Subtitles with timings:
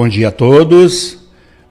[0.00, 1.18] Bom dia a todos.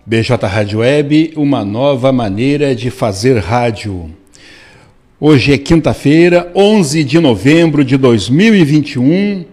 [0.05, 4.11] BJ Rádio Web, uma nova maneira de fazer rádio.
[5.17, 9.45] Hoje é quinta-feira, 11 de novembro de 2021.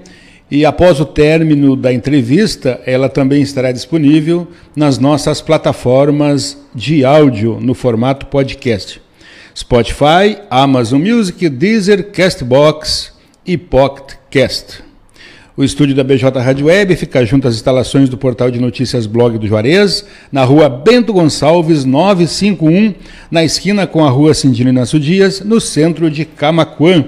[0.48, 7.58] e após o término da entrevista, ela também estará disponível nas nossas plataformas de áudio
[7.60, 9.02] no formato podcast.
[9.54, 13.12] Spotify, Amazon Music, Deezer, Castbox
[13.46, 14.82] e PocketCast.
[15.54, 19.36] O estúdio da BJ Rádio Web fica junto às instalações do portal de notícias Blog
[19.36, 22.94] do Juarez, na rua Bento Gonçalves 951,
[23.30, 27.04] na esquina com a rua Cindino Dias, no centro de Camacuã.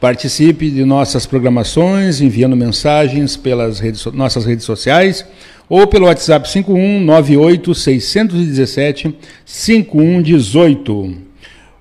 [0.00, 5.24] Participe de nossas programações enviando mensagens pelas redes, nossas redes sociais
[5.68, 9.14] ou pelo WhatsApp 5198 617
[9.46, 11.23] 5118.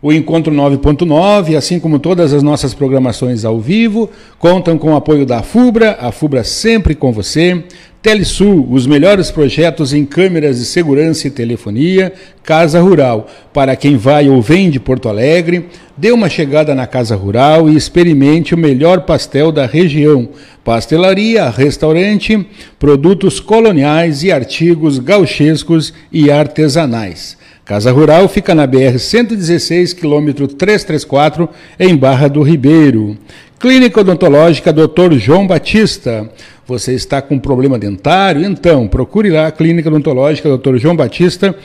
[0.05, 5.25] O Encontro 9.9, assim como todas as nossas programações ao vivo, contam com o apoio
[5.25, 7.63] da FUBRA, a FUBRA sempre com você,
[8.01, 12.11] Telesul, os melhores projetos em câmeras de segurança e telefonia,
[12.43, 17.15] Casa Rural, para quem vai ou vem de Porto Alegre, dê uma chegada na Casa
[17.15, 20.27] Rural e experimente o melhor pastel da região.
[20.65, 22.45] Pastelaria, restaurante,
[22.77, 27.41] produtos coloniais e artigos gauchescos e artesanais.
[27.65, 31.49] Casa Rural fica na BR 116, quilômetro 334,
[31.79, 33.17] em Barra do Ribeiro.
[33.57, 35.13] Clínica Odontológica Dr.
[35.13, 36.29] João Batista.
[36.67, 38.45] Você está com problema dentário?
[38.45, 40.75] Então, procure lá a Clínica Odontológica Dr.
[40.75, 41.55] João Batista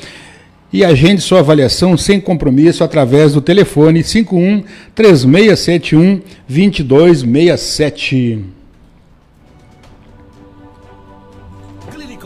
[0.72, 4.62] e agende sua avaliação sem compromisso através do telefone 51
[4.94, 8.57] 3671 2267.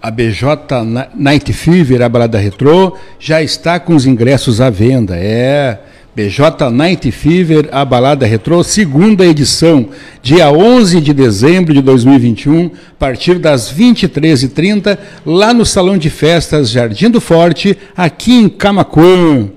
[0.00, 0.56] a BJ
[1.14, 5.16] Night Fever, a balada retrô, já está com os ingressos à venda.
[5.16, 5.78] É
[6.14, 9.88] BJ Night Fever, a balada retrô, segunda edição,
[10.22, 16.70] dia 11 de dezembro de 2021, a partir das 23h30, lá no Salão de Festas
[16.70, 19.48] Jardim do Forte, aqui em Camacuã.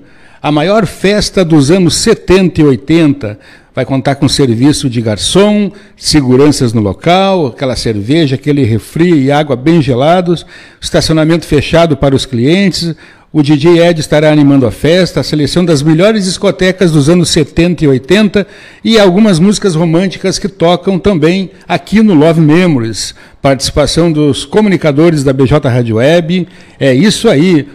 [0.44, 3.40] A maior festa dos anos 70 e 80
[3.74, 9.56] vai contar com serviço de garçom, seguranças no local, aquela cerveja, aquele refri e água
[9.56, 10.46] bem gelados,
[10.80, 12.96] estacionamento fechado para os clientes.
[13.34, 17.86] O DJ Ed estará animando a festa, a seleção das melhores discotecas dos anos 70
[17.86, 18.46] e 80
[18.84, 23.16] e algumas músicas românticas que tocam também aqui no Love Memories.
[23.42, 26.46] Participação dos comunicadores da BJ Rádio Web.
[26.78, 27.70] É isso aí.